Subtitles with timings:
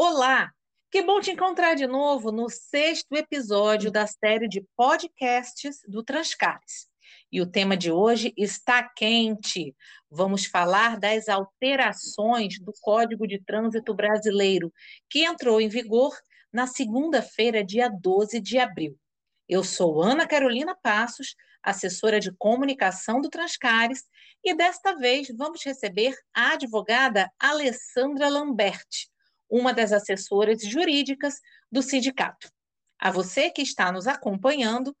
[0.00, 0.52] Olá!
[0.92, 6.86] Que bom te encontrar de novo no sexto episódio da série de podcasts do Transcares.
[7.32, 9.74] E o tema de hoje está quente.
[10.08, 14.72] Vamos falar das alterações do Código de Trânsito Brasileiro,
[15.10, 16.16] que entrou em vigor
[16.52, 18.96] na segunda-feira, dia 12 de abril.
[19.48, 24.04] Eu sou Ana Carolina Passos, assessora de comunicação do Transcares,
[24.44, 29.08] e desta vez vamos receber a advogada Alessandra Lamberti,
[29.48, 31.34] uma das assessoras jurídicas
[31.70, 32.50] do sindicato.
[32.98, 34.94] A você que está nos acompanhando,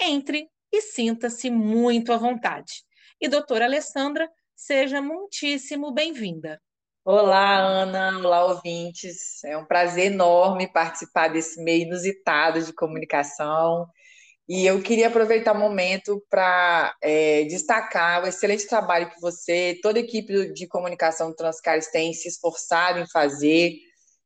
[0.00, 2.82] entre e sinta-se muito à vontade.
[3.20, 6.60] E doutora Alessandra, seja muitíssimo bem-vinda.
[7.04, 9.42] Olá, Ana, olá, ouvintes.
[9.44, 13.86] É um prazer enorme participar desse meio inusitado de comunicação.
[14.48, 19.98] E eu queria aproveitar o momento para é, destacar o excelente trabalho que você, toda
[19.98, 23.72] a equipe de comunicação do Transcares tem se esforçado em fazer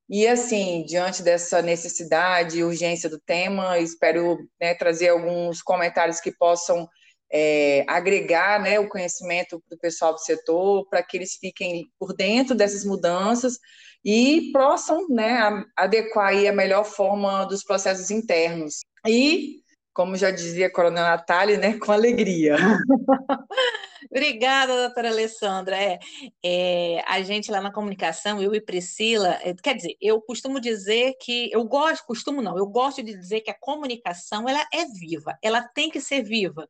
[0.09, 6.31] e assim, diante dessa necessidade e urgência do tema, espero né, trazer alguns comentários que
[6.31, 6.89] possam
[7.33, 12.15] é, agregar né, o conhecimento para o pessoal do setor, para que eles fiquem por
[12.15, 13.59] dentro dessas mudanças
[14.05, 18.81] e possam né, adequar a melhor forma dos processos internos.
[19.07, 19.57] E
[19.93, 22.57] como já dizia a Coronel Natália, né, com alegria.
[24.11, 25.77] Obrigada, doutora Alessandra.
[25.77, 25.99] É,
[26.45, 31.15] é, a gente lá na comunicação, eu e Priscila, é, quer dizer, eu costumo dizer
[31.21, 35.37] que, eu gosto, costumo não, eu gosto de dizer que a comunicação, ela é viva,
[35.43, 36.67] ela tem que ser viva.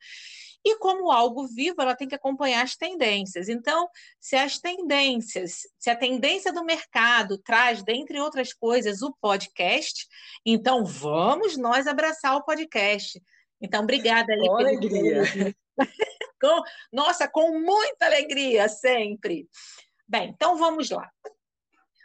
[0.64, 3.48] E como algo vivo, ela tem que acompanhar as tendências.
[3.48, 3.88] Então,
[4.20, 10.08] se as tendências, se a tendência do mercado traz, dentre outras coisas, o podcast,
[10.44, 13.22] então vamos nós abraçar o podcast.
[13.60, 14.36] Então, obrigada.
[14.36, 15.22] Com alegria.
[16.92, 19.48] nossa, com muita alegria, sempre.
[20.06, 21.10] Bem, então vamos lá.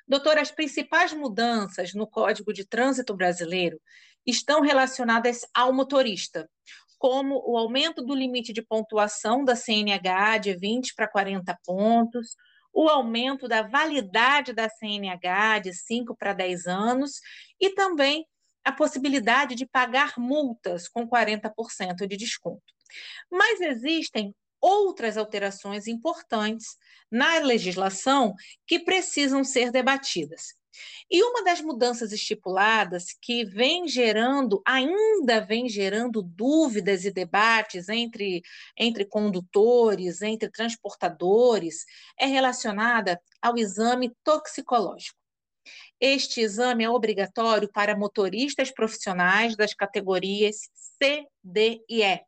[0.08, 3.80] Doutora, as principais mudanças no Código de Trânsito Brasileiro
[4.26, 6.50] estão relacionadas ao motorista,
[6.98, 12.36] como o aumento do limite de pontuação da CNH de 20 para 40 pontos,
[12.74, 17.20] o aumento da validade da CNH de 5 para 10 anos
[17.60, 18.26] e também
[18.64, 22.62] a possibilidade de pagar multas com 40% de desconto.
[23.30, 26.78] Mas existem outras alterações importantes
[27.10, 28.34] na legislação
[28.68, 30.54] que precisam ser debatidas.
[31.10, 38.42] E uma das mudanças estipuladas que vem gerando, ainda vem gerando dúvidas e debates entre,
[38.78, 41.86] entre condutores, entre transportadores,
[42.18, 45.18] é relacionada ao exame toxicológico.
[46.00, 52.22] Este exame é obrigatório para motoristas profissionais das categorias C, D e E,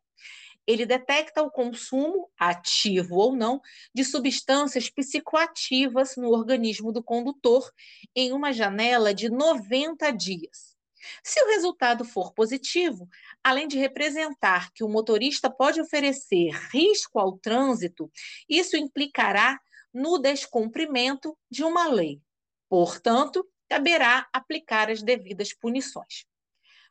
[0.66, 3.60] ele detecta o consumo, ativo ou não,
[3.94, 7.70] de substâncias psicoativas no organismo do condutor
[8.14, 10.74] em uma janela de 90 dias.
[11.22, 13.08] Se o resultado for positivo,
[13.42, 18.10] além de representar que o motorista pode oferecer risco ao trânsito,
[18.48, 19.60] isso implicará
[19.92, 22.20] no descumprimento de uma lei.
[22.68, 26.26] Portanto, caberá aplicar as devidas punições.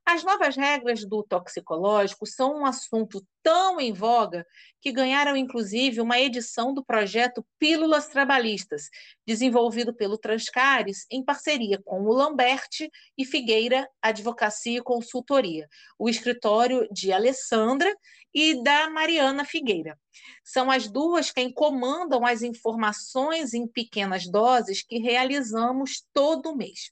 [0.06, 4.46] As novas regras do toxicológico são um assunto tão em voga
[4.82, 8.90] que ganharam, inclusive, uma edição do projeto Pílulas Trabalhistas,
[9.26, 16.86] desenvolvido pelo Transcares em parceria com o Lamberti e Figueira Advocacia e Consultoria, o escritório
[16.92, 17.96] de Alessandra
[18.34, 19.98] e da Mariana Figueira.
[20.44, 26.92] São as duas quem comandam as informações em pequenas doses que realizamos todo mês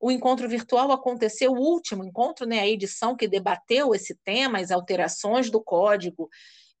[0.00, 4.70] o encontro virtual aconteceu, o último encontro, né, a edição que debateu esse tema, as
[4.70, 6.28] alterações do código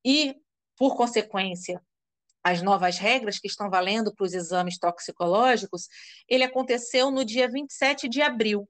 [0.04, 0.34] e,
[0.76, 1.82] por consequência,
[2.42, 5.88] as novas regras que estão valendo para os exames toxicológicos,
[6.26, 8.66] ele aconteceu no dia 27 de abril.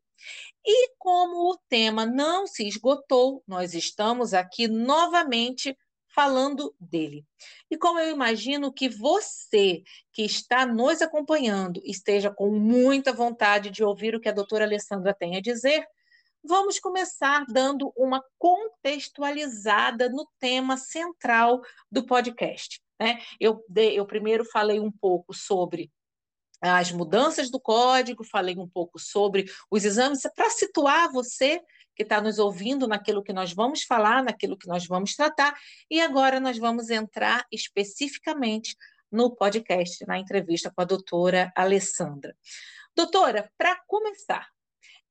[0.66, 5.76] E como o tema não se esgotou, nós estamos aqui novamente
[6.14, 7.24] falando dele.
[7.70, 9.82] E como eu imagino que você
[10.12, 15.14] que está nos acompanhando esteja com muita vontade de ouvir o que a doutora Alessandra
[15.14, 15.86] tem a dizer,
[16.42, 21.60] vamos começar dando uma contextualizada no tema central
[21.90, 22.80] do podcast.
[22.98, 23.20] Né?
[23.38, 25.90] Eu, eu primeiro falei um pouco sobre
[26.60, 31.62] as mudanças do código, falei um pouco sobre os exames, para situar você
[32.00, 35.54] que está nos ouvindo naquilo que nós vamos falar, naquilo que nós vamos tratar,
[35.90, 38.74] e agora nós vamos entrar especificamente
[39.12, 42.34] no podcast, na entrevista com a doutora Alessandra.
[42.96, 44.48] Doutora, para começar,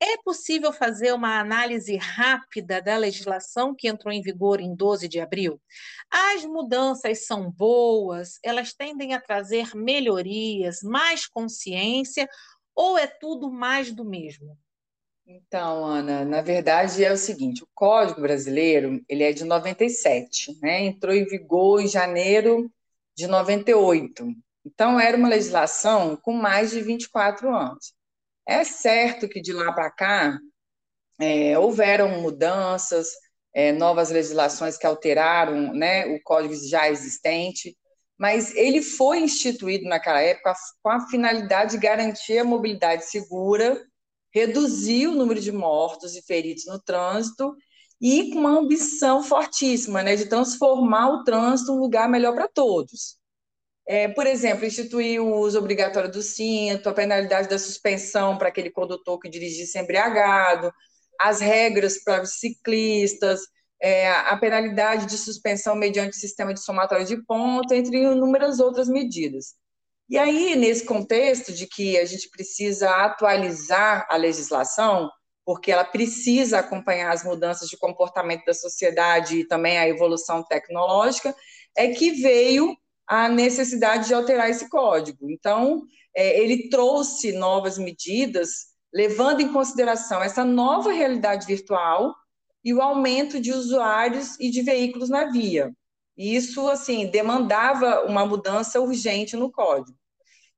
[0.01, 5.19] é possível fazer uma análise rápida da legislação que entrou em vigor em 12 de
[5.19, 5.61] abril?
[6.09, 12.27] As mudanças são boas, elas tendem a trazer melhorias, mais consciência,
[12.73, 14.57] ou é tudo mais do mesmo?
[15.31, 20.81] Então, Ana, na verdade é o seguinte, o Código Brasileiro, ele é de 97, né?
[20.85, 22.67] Entrou em vigor em janeiro
[23.15, 24.25] de 98.
[24.65, 27.93] Então, era uma legislação com mais de 24 anos.
[28.47, 30.39] É certo que de lá para cá
[31.21, 33.09] é, houveram mudanças,
[33.53, 37.77] é, novas legislações que alteraram né, o código já existente,
[38.17, 43.79] mas ele foi instituído naquela época com a finalidade de garantir a mobilidade segura,
[44.33, 47.55] reduzir o número de mortos e feridos no trânsito
[48.01, 53.17] e com uma ambição fortíssima né, de transformar o trânsito um lugar melhor para todos.
[53.87, 58.69] É, por exemplo, instituir o uso obrigatório do cinto, a penalidade da suspensão para aquele
[58.69, 60.71] condutor que dirigisse embriagado,
[61.19, 63.41] as regras para os ciclistas,
[63.81, 69.55] é, a penalidade de suspensão mediante sistema de somatório de ponto, entre inúmeras outras medidas.
[70.09, 75.07] E aí, nesse contexto de que a gente precisa atualizar a legislação,
[75.45, 81.35] porque ela precisa acompanhar as mudanças de comportamento da sociedade e também a evolução tecnológica,
[81.77, 82.75] é que veio
[83.07, 85.29] a necessidade de alterar esse código.
[85.29, 85.83] Então,
[86.15, 88.49] é, ele trouxe novas medidas,
[88.91, 92.15] levando em consideração essa nova realidade virtual
[92.63, 95.71] e o aumento de usuários e de veículos na via.
[96.17, 99.98] E isso, assim, demandava uma mudança urgente no código.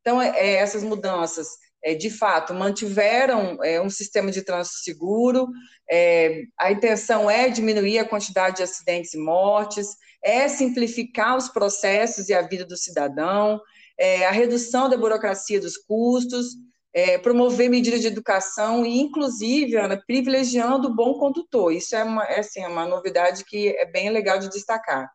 [0.02, 1.48] Então, é, essas mudanças,
[1.84, 5.48] é, de fato, mantiveram é, um sistema de trânsito seguro,
[5.90, 9.88] é, a intenção é diminuir a quantidade de acidentes e mortes,
[10.24, 13.60] é simplificar os processos e a vida do cidadão,
[13.98, 16.56] é a redução da burocracia dos custos,
[16.94, 21.72] é, promover medidas de educação e, inclusive, Ana, privilegiando o bom condutor.
[21.72, 25.10] Isso é uma, é, assim, é uma novidade que é bem legal de destacar.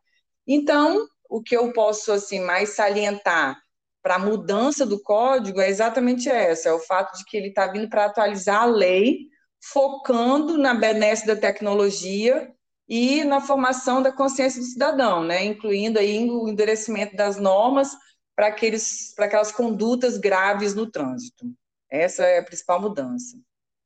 [0.46, 3.60] Então, o que eu posso assim mais salientar
[4.06, 7.66] para a mudança do código é exatamente essa, é o fato de que ele está
[7.66, 9.26] vindo para atualizar a lei,
[9.60, 12.54] focando na benesse da tecnologia
[12.88, 17.96] e na formação da consciência do cidadão, né, incluindo aí o endurecimento das normas
[18.36, 21.44] para aquelas condutas graves no trânsito.
[21.90, 23.36] Essa é a principal mudança.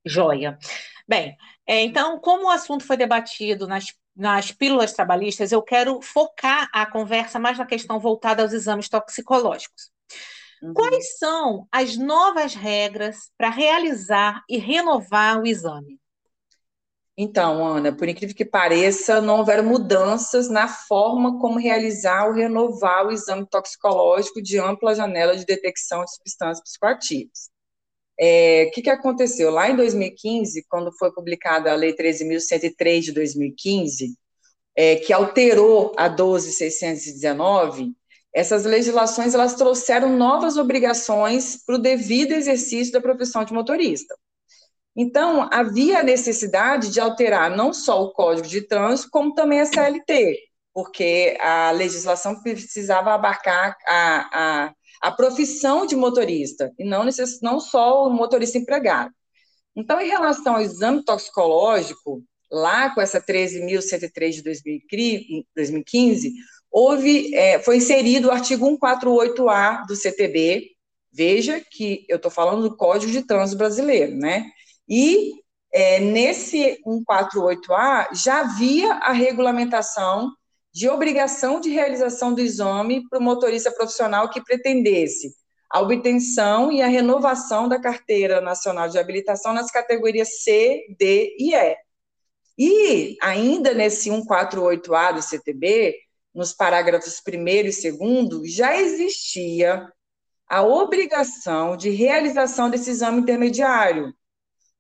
[0.05, 0.59] Joia.
[1.09, 1.35] Bem,
[1.67, 6.85] é, então, como o assunto foi debatido nas, nas pílulas trabalhistas, eu quero focar a
[6.85, 9.91] conversa mais na questão voltada aos exames toxicológicos.
[10.63, 10.75] Uhum.
[10.75, 15.99] Quais são as novas regras para realizar e renovar o exame?
[17.17, 23.07] Então, Ana, por incrível que pareça, não houveram mudanças na forma como realizar ou renovar
[23.07, 27.51] o exame toxicológico de ampla janela de detecção de substâncias psicoativas.
[28.19, 29.51] É, o que, que aconteceu?
[29.51, 34.15] Lá em 2015, quando foi publicada a Lei 13.103 de 2015,
[34.77, 37.95] é, que alterou a 12.619,
[38.33, 44.15] essas legislações elas trouxeram novas obrigações para o devido exercício da profissão de motorista.
[44.97, 50.39] Então, havia necessidade de alterar não só o Código de Trânsito, como também a CLT,
[50.75, 54.73] porque a legislação precisava abarcar a, a,
[55.03, 59.13] a profissão de motorista, e não, necess, não só o motorista empregado.
[59.75, 64.43] Então, em relação ao exame toxicológico, lá com essa 13.103 de
[65.55, 66.33] 2015,
[66.71, 70.71] houve, é, foi inserido o artigo 148A do CTB,
[71.13, 74.47] veja que eu estou falando do Código de Trânsito Brasileiro, né?
[74.89, 75.33] E
[75.73, 80.33] é, nesse 148A já havia a regulamentação
[80.73, 85.35] de obrigação de realização do exame para o motorista profissional que pretendesse
[85.71, 91.55] a obtenção e a renovação da carteira nacional de habilitação nas categorias C, D e
[91.55, 91.77] E.
[92.59, 95.95] E ainda nesse 148A do CTB,
[96.35, 99.91] nos parágrafos 1 e 2, já existia
[100.49, 104.13] a obrigação de realização desse exame intermediário,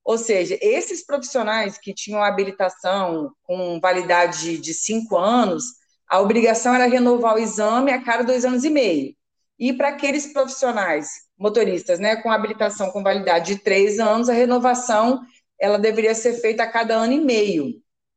[0.04, 5.64] ou seja, esses profissionais que tinham habilitação com validade de cinco anos,
[6.08, 9.14] a obrigação era renovar o exame a cada dois anos e meio.
[9.58, 15.20] E para aqueles profissionais, motoristas, né, com habilitação com validade de três anos, a renovação
[15.60, 17.74] ela deveria ser feita a cada ano e meio.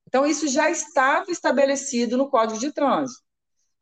[0.07, 3.22] Então, isso já estava estabelecido no Código de Trânsito.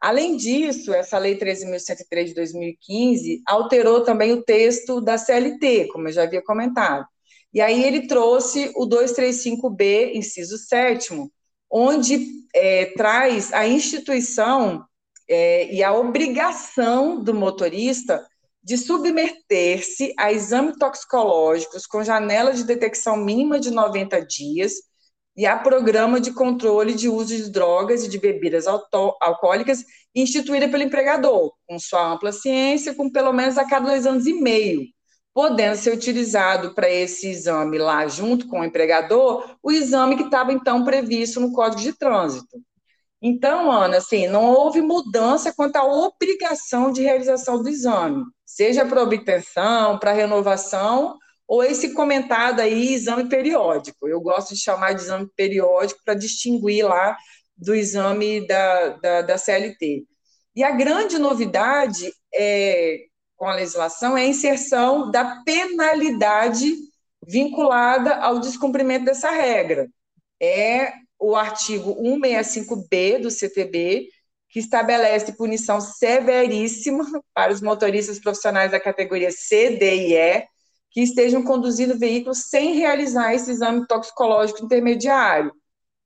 [0.01, 6.11] Além disso, essa Lei 13.103 de 2015 alterou também o texto da CLT, como eu
[6.11, 7.05] já havia comentado.
[7.53, 11.29] E aí ele trouxe o 235B, inciso 7
[11.69, 14.83] onde é, traz a instituição
[15.29, 18.25] é, e a obrigação do motorista
[18.63, 24.73] de submeter-se a exames toxicológicos com janela de detecção mínima de 90 dias
[25.35, 29.83] e a programa de controle de uso de drogas e de bebidas alcoólicas
[30.13, 34.33] instituída pelo empregador, com sua ampla ciência, com pelo menos a cada dois anos e
[34.33, 34.81] meio,
[35.33, 40.51] podendo ser utilizado para esse exame lá, junto com o empregador, o exame que estava
[40.51, 42.59] então previsto no Código de Trânsito.
[43.21, 49.03] Então, Ana, assim, não houve mudança quanto à obrigação de realização do exame, seja para
[49.03, 51.17] obtenção, para renovação,
[51.47, 54.07] ou esse comentado aí, exame periódico.
[54.07, 57.17] Eu gosto de chamar de exame periódico para distinguir lá
[57.57, 60.05] do exame da, da, da CLT.
[60.55, 63.05] E a grande novidade é,
[63.35, 66.75] com a legislação é a inserção da penalidade
[67.25, 69.89] vinculada ao descumprimento dessa regra.
[70.41, 74.07] É o artigo 165B do CTB,
[74.49, 80.47] que estabelece punição severíssima para os motoristas profissionais da categoria C, D e E,
[80.91, 85.53] que estejam conduzindo veículos sem realizar esse exame toxicológico intermediário.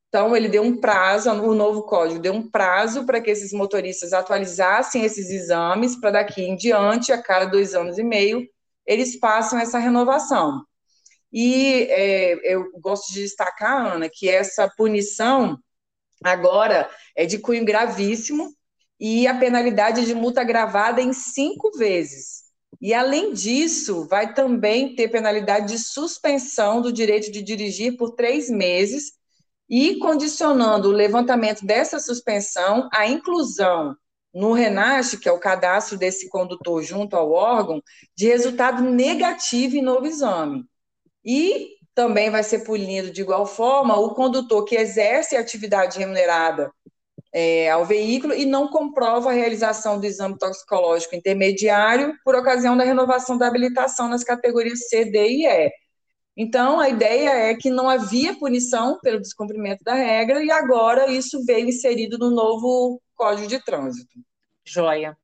[0.08, 4.14] Então, ele deu um prazo, o novo código deu um prazo para que esses motoristas
[4.14, 8.48] atualizassem esses exames, para daqui em diante, a cada dois anos e meio,
[8.86, 10.64] eles façam essa renovação.
[11.34, 15.60] E é, eu gosto de destacar, Ana, que essa punição
[16.24, 18.56] agora é de cunho gravíssimo
[18.98, 22.45] e a penalidade de multa gravada em cinco vezes.
[22.86, 28.48] E, além disso, vai também ter penalidade de suspensão do direito de dirigir por três
[28.48, 29.14] meses
[29.68, 33.96] e condicionando o levantamento dessa suspensão à inclusão
[34.32, 37.82] no RENASH, que é o cadastro desse condutor junto ao órgão,
[38.16, 40.64] de resultado negativo em novo exame.
[41.26, 46.72] E também vai ser punido de igual forma o condutor que exerce atividade remunerada
[47.38, 52.86] é, ao veículo e não comprova a realização do exame toxicológico intermediário por ocasião da
[52.86, 55.70] renovação da habilitação nas categorias C, D e E.
[56.38, 61.44] Então, a ideia é que não havia punição pelo descumprimento da regra e agora isso
[61.46, 64.18] veio inserido no novo Código de Trânsito.
[64.64, 65.18] Joia.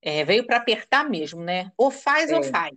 [0.00, 1.72] É, veio para apertar mesmo, né?
[1.76, 2.36] Ou faz é.
[2.36, 2.72] ou faz.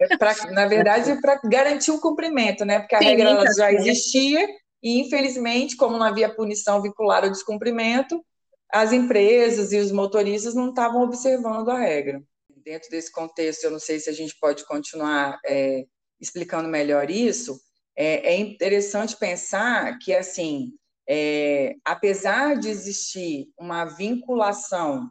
[0.00, 2.78] É pra, na verdade, é para garantir o cumprimento, né?
[2.78, 4.46] Porque a Sim, regra já existia
[4.84, 8.22] e, infelizmente, como não havia punição vinculada ao descumprimento,
[8.70, 12.22] as empresas e os motoristas não estavam observando a regra.
[12.62, 15.84] Dentro desse contexto, eu não sei se a gente pode continuar é,
[16.20, 17.58] explicando melhor isso.
[17.96, 20.72] É, é, interessante pensar que, assim,
[21.08, 25.08] é, apesar de existir uma vinculação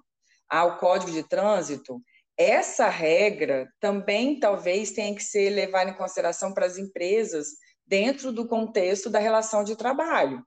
[0.48, 2.00] ao Código de Trânsito,
[2.38, 7.48] essa regra também talvez tenha que ser levada em consideração para as empresas
[7.86, 10.46] dentro do contexto da relação de trabalho,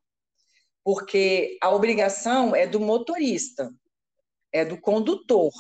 [0.85, 3.73] porque a obrigação é do motorista,
[4.53, 5.53] é do condutor.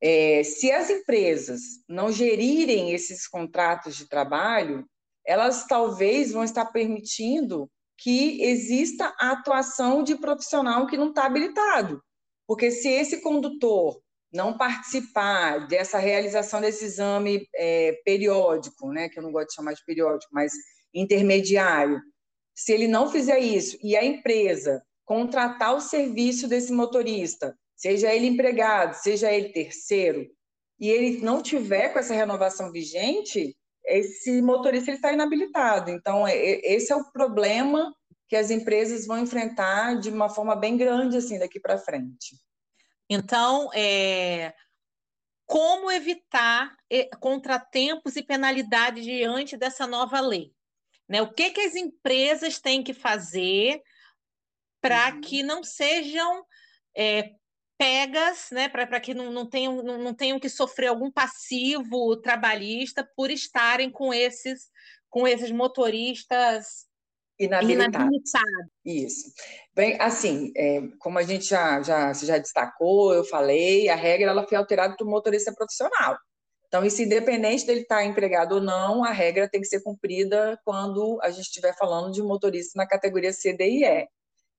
[0.00, 4.86] É, se as empresas não gerirem esses contratos de trabalho,
[5.24, 12.02] elas talvez vão estar permitindo que exista a atuação de profissional que não está habilitado.
[12.46, 14.00] Porque se esse condutor
[14.36, 19.72] não participar dessa realização desse exame é, periódico, né, que eu não gosto de chamar
[19.72, 20.52] de periódico, mas
[20.94, 22.00] intermediário,
[22.54, 28.26] se ele não fizer isso e a empresa contratar o serviço desse motorista, seja ele
[28.26, 30.26] empregado, seja ele terceiro,
[30.78, 35.90] e ele não tiver com essa renovação vigente, esse motorista está inabilitado.
[35.90, 37.94] Então, é, é, esse é o problema
[38.28, 42.36] que as empresas vão enfrentar de uma forma bem grande assim daqui para frente.
[43.08, 44.54] Então, é,
[45.46, 50.52] como evitar é, contratempos e penalidades diante dessa nova lei?
[51.08, 51.22] Né?
[51.22, 53.80] O que, que as empresas têm que fazer
[54.80, 55.20] para uhum.
[55.20, 56.44] que não sejam
[56.96, 57.34] é,
[57.78, 63.08] pegas, né, para que não, não, tenham, não, não tenham que sofrer algum passivo trabalhista
[63.16, 64.70] por estarem com esses,
[65.08, 66.86] com esses motoristas
[67.38, 68.04] Inabilitado.
[68.04, 68.70] Inabilitado.
[68.84, 69.32] Isso.
[69.74, 74.46] Bem, assim, é, como a gente já, já, já destacou, eu falei, a regra ela
[74.46, 76.16] foi alterada para o motorista profissional.
[76.66, 81.18] Então, isso independente dele estar empregado ou não, a regra tem que ser cumprida quando
[81.22, 84.08] a gente estiver falando de motorista na categoria C, D e E.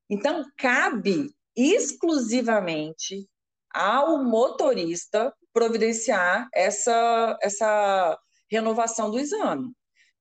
[0.10, 3.28] Então, cabe exclusivamente
[3.74, 8.18] ao motorista providenciar essa, essa
[8.50, 9.72] renovação do exame.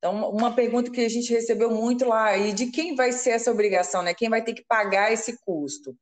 [0.07, 3.51] Então, uma pergunta que a gente recebeu muito lá, e de quem vai ser essa
[3.51, 4.15] obrigação, né?
[4.15, 5.97] Quem vai ter que pagar esse custo?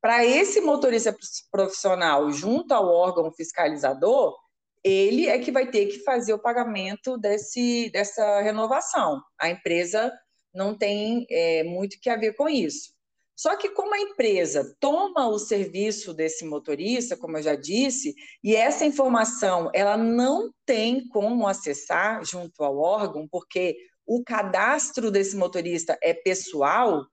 [0.00, 1.12] Para esse motorista
[1.50, 4.36] profissional, junto ao órgão fiscalizador,
[4.84, 9.20] ele é que vai ter que fazer o pagamento desse, dessa renovação.
[9.36, 10.12] A empresa
[10.54, 12.92] não tem é, muito que a ver com isso.
[13.38, 18.56] Só que como a empresa toma o serviço desse motorista, como eu já disse, e
[18.56, 25.96] essa informação ela não tem como acessar junto ao órgão, porque o cadastro desse motorista
[26.02, 27.06] é pessoal,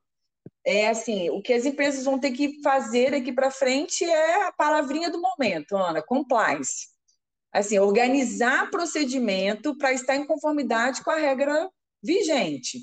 [0.66, 4.52] é assim, o que as empresas vão ter que fazer aqui para frente é a
[4.52, 6.88] palavrinha do momento, Ana, compliance.
[7.54, 11.70] assim, organizar procedimento para estar em conformidade com a regra
[12.02, 12.80] vigente.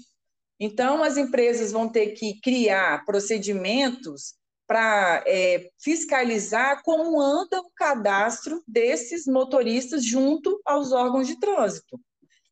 [0.64, 8.62] Então, as empresas vão ter que criar procedimentos para é, fiscalizar como anda o cadastro
[8.64, 11.98] desses motoristas junto aos órgãos de trânsito.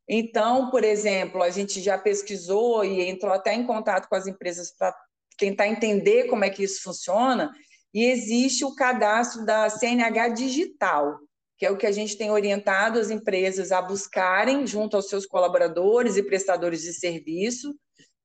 [0.09, 4.75] Então, por exemplo, a gente já pesquisou e entrou até em contato com as empresas
[4.77, 4.93] para
[5.37, 7.49] tentar entender como é que isso funciona,
[7.93, 11.17] e existe o cadastro da CNH digital,
[11.57, 15.25] que é o que a gente tem orientado as empresas a buscarem junto aos seus
[15.25, 17.73] colaboradores e prestadores de serviço,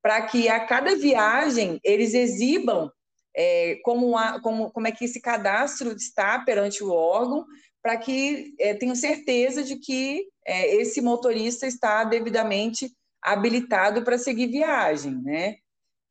[0.07, 2.89] para que a cada viagem eles exibam
[3.37, 7.45] é, como, a, como, como é que esse cadastro está perante o órgão,
[7.83, 12.89] para que é, tenham certeza de que é, esse motorista está devidamente
[13.21, 15.57] habilitado para seguir viagem, né?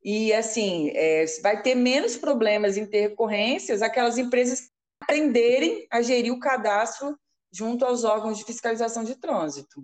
[0.04, 4.68] E, assim, é, vai ter menos problemas em ter recorrências aquelas empresas
[5.02, 7.18] aprenderem a gerir o cadastro
[7.50, 9.82] junto aos órgãos de fiscalização de trânsito.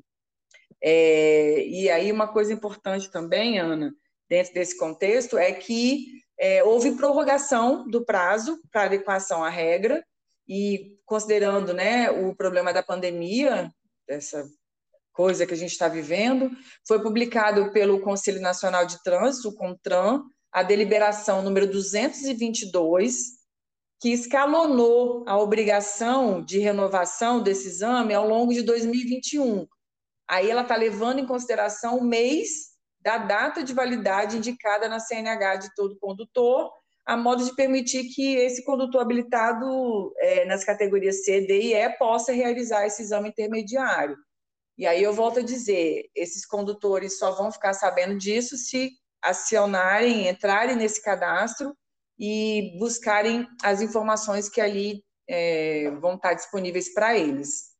[0.84, 3.94] É, e aí, uma coisa importante também, Ana,
[4.32, 10.02] dentro desse contexto, é que é, houve prorrogação do prazo para adequação à regra,
[10.48, 13.70] e considerando né, o problema da pandemia,
[14.08, 14.48] dessa
[15.12, 16.50] coisa que a gente está vivendo,
[16.88, 23.16] foi publicado pelo Conselho Nacional de Trânsito, o CONTRAN, a deliberação número 222,
[24.00, 29.66] que escalonou a obrigação de renovação desse exame ao longo de 2021.
[30.26, 32.71] Aí ela está levando em consideração o mês
[33.02, 36.70] da data de validade indicada na CNH de todo condutor,
[37.04, 41.90] a modo de permitir que esse condutor habilitado é, nas categorias C, D e E
[41.90, 44.16] possa realizar esse exame intermediário.
[44.78, 48.90] E aí eu volto a dizer, esses condutores só vão ficar sabendo disso se
[49.22, 51.76] acionarem, entrarem nesse cadastro
[52.18, 57.71] e buscarem as informações que ali é, vão estar disponíveis para eles.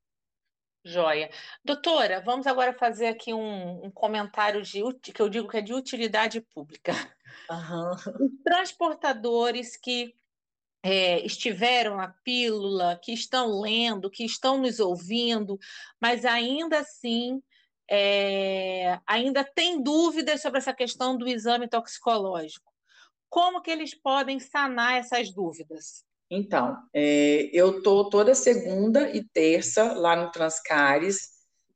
[0.85, 1.31] Joia.
[1.65, 5.73] Doutora, vamos agora fazer aqui um, um, comentário de, que eu digo que é de
[5.73, 6.93] utilidade pública.
[7.49, 8.27] Uhum.
[8.27, 10.15] Os transportadores que
[10.83, 15.59] é, estiveram na pílula, que estão lendo, que estão nos ouvindo,
[16.01, 17.41] mas ainda assim
[17.89, 22.73] é, ainda tem dúvidas sobre essa questão do exame toxicológico.
[23.29, 26.05] Como que eles podem sanar essas dúvidas?
[26.35, 31.29] Então, é, eu estou toda segunda e terça lá no Transcares.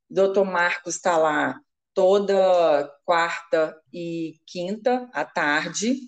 [0.09, 1.61] Doutor Marcos está lá
[1.93, 5.99] toda quarta e quinta à tarde.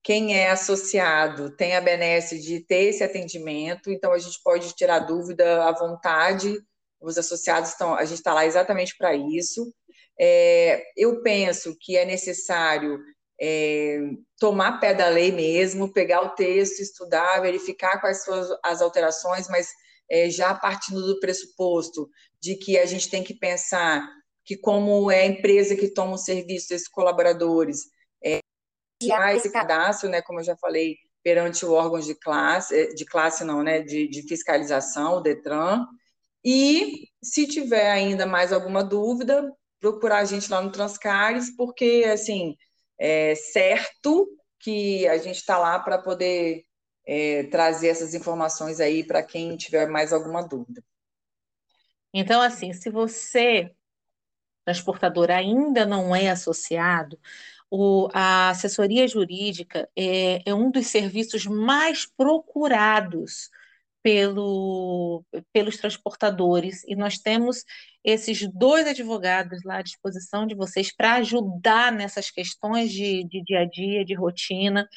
[0.00, 5.00] Quem é associado tem a benesse de ter esse atendimento, então a gente pode tirar
[5.00, 6.56] dúvida à vontade.
[7.00, 9.74] Os associados estão, a gente está lá exatamente para isso.
[10.16, 13.00] É, eu penso que é necessário
[13.40, 13.98] é,
[14.38, 19.68] tomar pé da lei mesmo, pegar o texto, estudar, verificar quais são as, alterações, mas
[20.10, 22.08] é, já partindo do pressuposto
[22.40, 24.06] de que a gente tem que pensar
[24.44, 27.82] que como é a empresa que toma o serviço desses colaboradores,
[28.24, 28.40] é,
[29.02, 33.04] já esse cadastro, né, como eu já falei, perante o órgão de classe, eh, de
[33.04, 35.86] classe não, né, de, de fiscalização, o DETRAN,
[36.44, 42.56] e se tiver ainda mais alguma dúvida, procurar a gente lá no Transcares, porque, assim,
[42.98, 46.64] é certo que a gente está lá para poder
[47.06, 50.82] é, trazer essas informações aí para quem tiver mais alguma dúvida.
[52.12, 53.70] Então, assim, se você,
[54.64, 57.18] transportador, ainda não é associado,
[57.70, 63.50] o, a assessoria jurídica é, é um dos serviços mais procurados
[64.08, 67.62] pelo, pelos transportadores e nós temos
[68.02, 73.60] esses dois advogados lá à disposição de vocês para ajudar nessas questões de, de, dia
[73.60, 74.88] a dia, de rotina.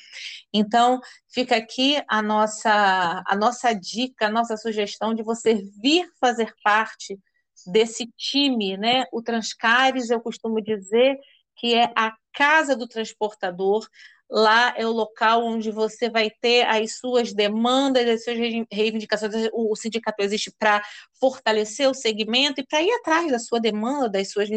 [0.54, 6.54] Então, fica aqui a nossa, a nossa dica, a nossa sugestão de você vir fazer
[6.63, 7.19] parte
[7.67, 9.04] desse time, né?
[9.12, 11.19] O Transcares, eu costumo dizer
[11.58, 13.86] que é a casa do transportador.
[14.32, 18.38] Lá é o local onde você vai ter as suas demandas, as suas
[18.72, 19.50] reivindicações.
[19.52, 20.82] O sindicato existe para
[21.20, 24.48] fortalecer o segmento e para ir atrás da sua demanda, das suas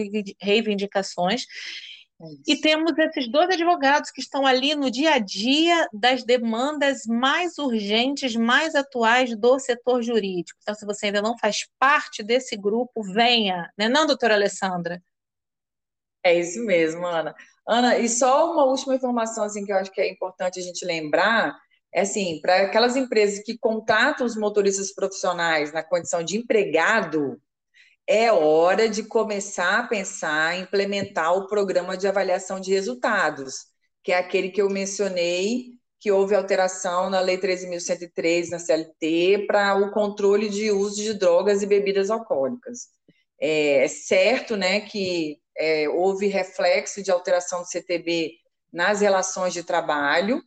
[0.40, 1.44] reivindicações.
[2.22, 7.04] É e temos esses dois advogados que estão ali no dia a dia das demandas
[7.06, 10.58] mais urgentes, mais atuais do setor jurídico.
[10.62, 15.02] Então, se você ainda não faz parte desse grupo, venha, né, não, doutora Alessandra?
[16.24, 17.34] É isso mesmo, Ana.
[17.68, 20.84] Ana, e só uma última informação assim que eu acho que é importante a gente
[20.84, 21.56] lembrar,
[21.92, 27.40] é assim, para aquelas empresas que contratam os motoristas profissionais na condição de empregado,
[28.06, 33.66] é hora de começar a pensar em implementar o programa de avaliação de resultados,
[34.02, 39.76] que é aquele que eu mencionei, que houve alteração na Lei 13.103, na CLT, para
[39.76, 42.88] o controle de uso de drogas e bebidas alcoólicas.
[43.40, 48.32] É, é certo né, que é, houve reflexo de alteração do CTB
[48.72, 50.42] nas relações de trabalho,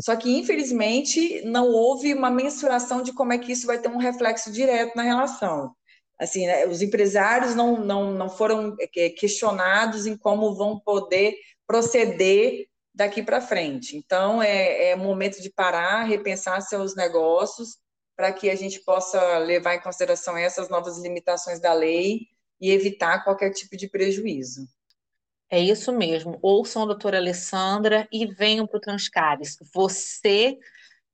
[0.00, 3.98] só que, infelizmente, não houve uma mensuração de como é que isso vai ter um
[3.98, 5.74] reflexo direto na relação.
[6.18, 12.66] Assim, né, os empresários não, não, não foram é, questionados em como vão poder proceder
[12.94, 13.96] daqui para frente.
[13.96, 17.78] Então, é, é momento de parar, repensar seus negócios,
[18.16, 22.26] para que a gente possa levar em consideração essas novas limitações da lei
[22.60, 24.68] e evitar qualquer tipo de prejuízo.
[25.50, 26.38] É isso mesmo.
[26.42, 29.56] Ouçam a doutora Alessandra e venham para o Transcares.
[29.72, 30.58] Você,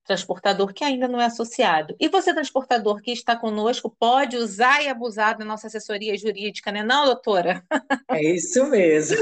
[0.05, 4.89] transportador que ainda não é associado, e você, transportador que está conosco, pode usar e
[4.89, 7.65] abusar da nossa assessoria jurídica, né, não, doutora?
[8.11, 9.19] É isso mesmo.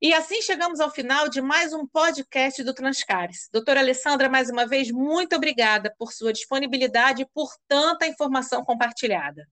[0.00, 3.48] E assim chegamos ao final de mais um podcast do Transcares.
[3.52, 9.46] Doutora Alessandra, mais uma vez, muito obrigada por sua disponibilidade e por tanta informação compartilhada.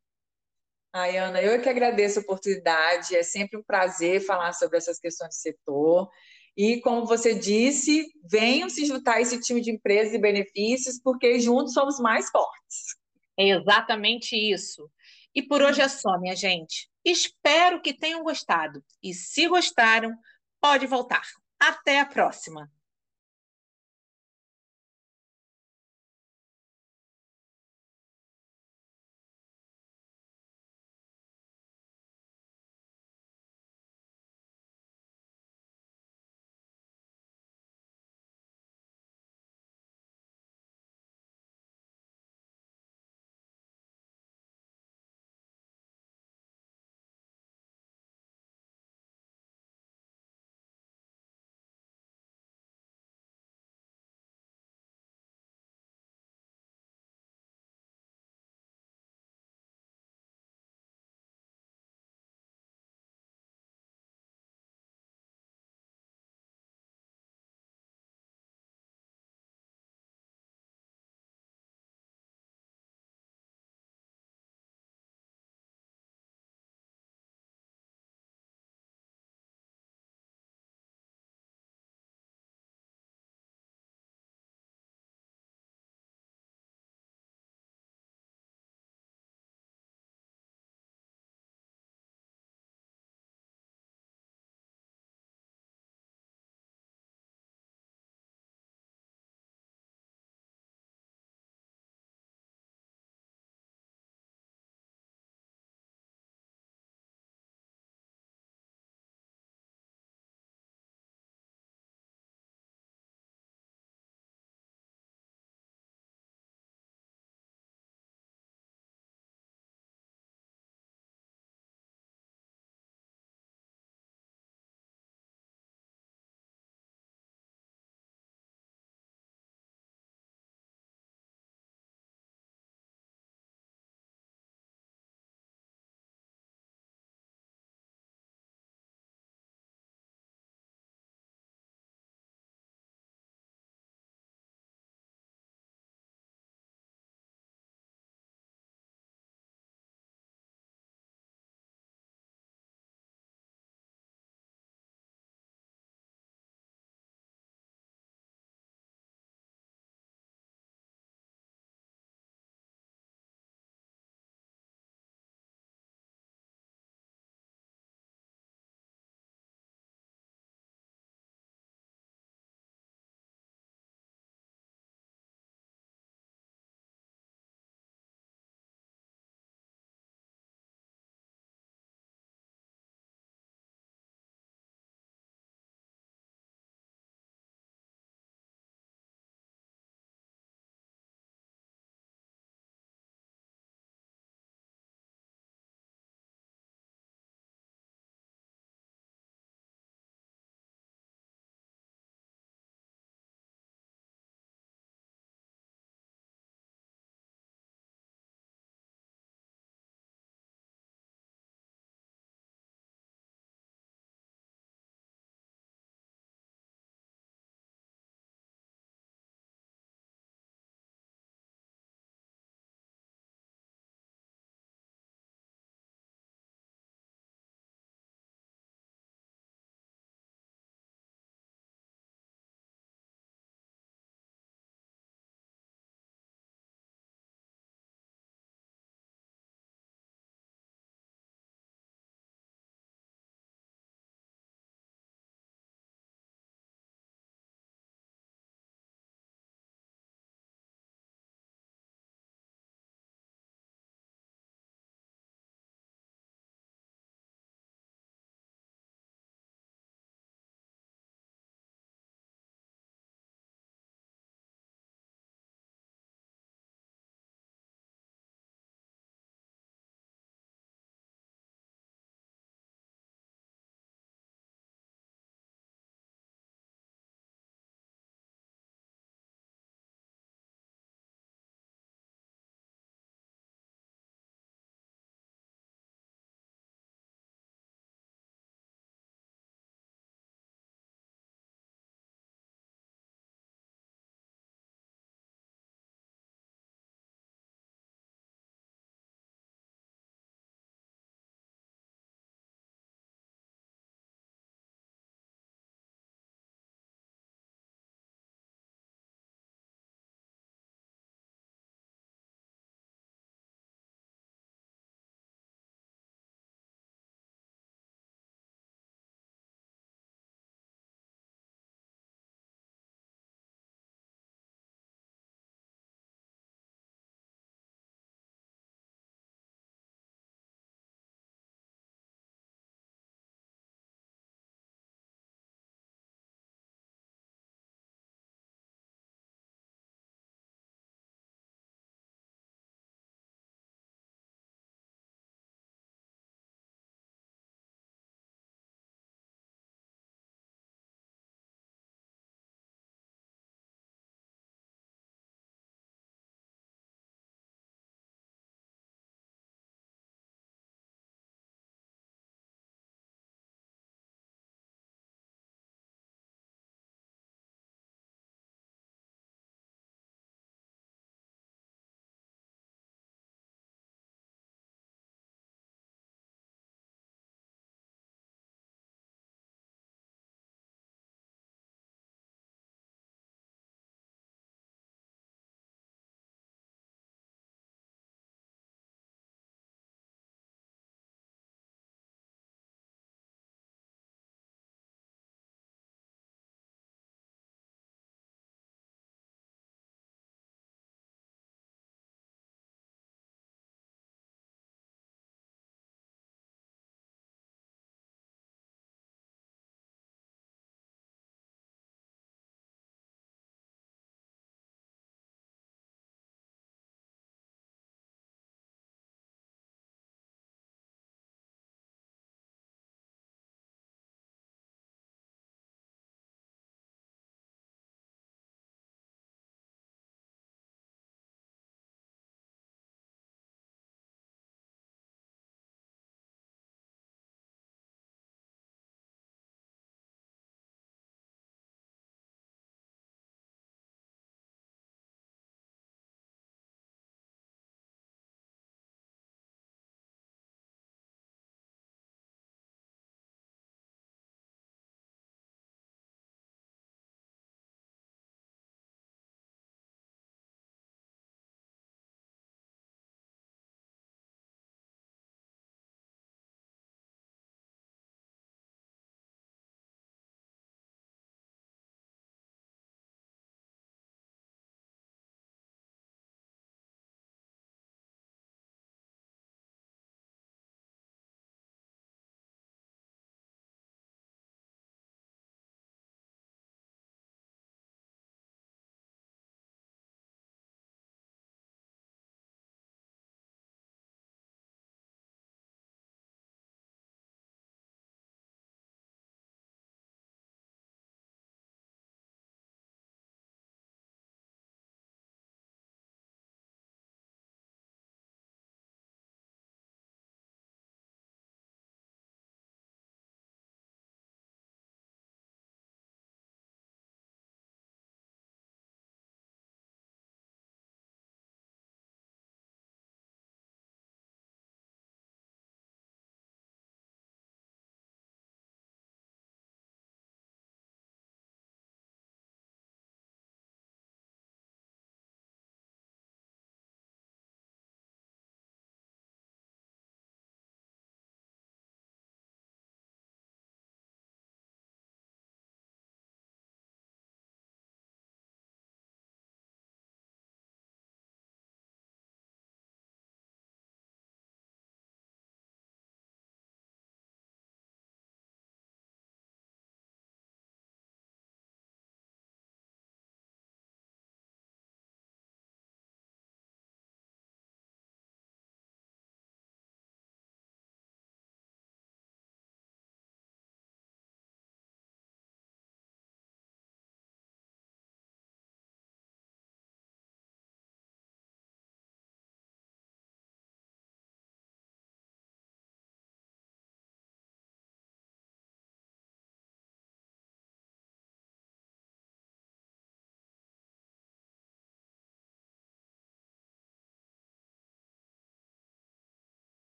[0.92, 3.14] Ai, Ana, eu que agradeço a oportunidade.
[3.14, 6.10] É sempre um prazer falar sobre essas questões de setor.
[6.56, 11.38] E, como você disse, venham se juntar a esse time de empresas e benefícios, porque
[11.38, 12.96] juntos somos mais fortes.
[13.38, 14.90] É exatamente isso.
[15.34, 16.90] E por hoje é só, minha gente.
[17.04, 18.82] Espero que tenham gostado.
[19.02, 20.12] E se gostaram,
[20.60, 21.22] pode voltar.
[21.58, 22.68] Até a próxima!